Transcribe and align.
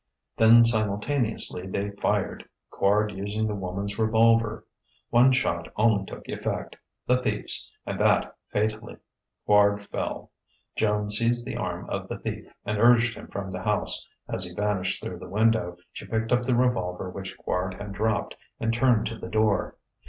Then 0.35 0.65
simultaneously 0.65 1.67
they 1.67 1.91
fired 1.91 2.49
Quard 2.73 3.15
using 3.15 3.45
the 3.45 3.53
woman's 3.53 3.99
revolver. 3.99 4.65
One 5.11 5.31
shot 5.31 5.71
only 5.75 6.05
took 6.05 6.27
effect 6.27 6.75
the 7.05 7.17
Thief's 7.21 7.71
and 7.85 7.99
that 7.99 8.35
fatally. 8.49 8.97
Quard 9.47 9.79
fell. 9.79 10.31
Joan 10.75 11.11
seized 11.11 11.45
the 11.45 11.55
arm 11.57 11.87
of 11.87 12.07
the 12.07 12.17
Thief 12.17 12.51
and 12.65 12.79
urged 12.79 13.13
him 13.15 13.27
from 13.27 13.51
the 13.51 13.61
house; 13.61 14.07
as 14.27 14.43
he 14.43 14.55
vanished 14.55 15.03
through 15.03 15.19
the 15.19 15.29
window, 15.29 15.77
she 15.91 16.07
picked 16.07 16.31
up 16.31 16.45
the 16.45 16.55
revolver 16.55 17.07
which 17.11 17.37
Quard 17.37 17.75
had 17.77 17.93
dropped, 17.93 18.35
and 18.59 18.73
turned 18.73 19.05
to 19.05 19.19
the 19.19 19.29
door. 19.29 19.75